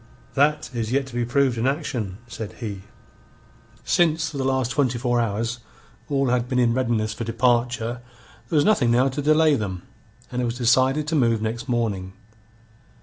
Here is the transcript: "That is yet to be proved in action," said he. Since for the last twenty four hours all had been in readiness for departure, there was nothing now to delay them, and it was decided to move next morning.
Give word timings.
"That 0.33 0.71
is 0.73 0.91
yet 0.91 1.05
to 1.05 1.13
be 1.13 1.25
proved 1.25 1.59
in 1.59 1.67
action," 1.67 2.17
said 2.27 2.53
he. 2.53 2.81
Since 3.85 4.31
for 4.31 4.39
the 4.39 4.43
last 4.43 4.71
twenty 4.71 4.97
four 4.97 5.21
hours 5.21 5.59
all 6.09 6.29
had 6.29 6.49
been 6.49 6.57
in 6.57 6.73
readiness 6.73 7.13
for 7.13 7.23
departure, 7.23 8.01
there 8.49 8.55
was 8.57 8.65
nothing 8.65 8.89
now 8.89 9.09
to 9.09 9.21
delay 9.21 9.53
them, 9.53 9.83
and 10.31 10.41
it 10.41 10.45
was 10.45 10.57
decided 10.57 11.07
to 11.09 11.15
move 11.15 11.39
next 11.43 11.69
morning. 11.69 12.13